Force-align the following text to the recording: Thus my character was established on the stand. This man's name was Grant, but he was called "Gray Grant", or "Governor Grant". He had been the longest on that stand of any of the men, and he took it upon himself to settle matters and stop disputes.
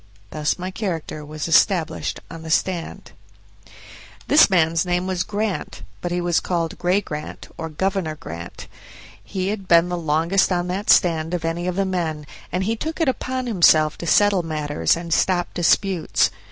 Thus 0.31 0.57
my 0.57 0.71
character 0.71 1.23
was 1.23 1.47
established 1.47 2.19
on 2.31 2.41
the 2.41 2.49
stand. 2.49 3.11
This 4.27 4.49
man's 4.49 4.83
name 4.83 5.05
was 5.05 5.21
Grant, 5.21 5.83
but 6.01 6.11
he 6.11 6.19
was 6.19 6.39
called 6.39 6.79
"Gray 6.79 7.01
Grant", 7.01 7.49
or 7.55 7.69
"Governor 7.69 8.15
Grant". 8.15 8.65
He 9.23 9.49
had 9.49 9.67
been 9.67 9.89
the 9.89 9.97
longest 9.99 10.51
on 10.51 10.65
that 10.69 10.89
stand 10.89 11.35
of 11.35 11.45
any 11.45 11.67
of 11.67 11.75
the 11.75 11.85
men, 11.85 12.25
and 12.51 12.63
he 12.63 12.75
took 12.75 12.99
it 12.99 13.09
upon 13.09 13.45
himself 13.45 13.95
to 13.99 14.07
settle 14.07 14.41
matters 14.41 14.97
and 14.97 15.13
stop 15.13 15.53
disputes. 15.53 16.31